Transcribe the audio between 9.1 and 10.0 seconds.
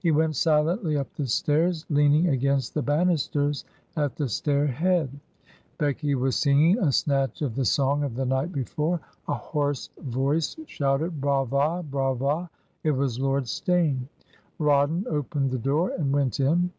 a hoarse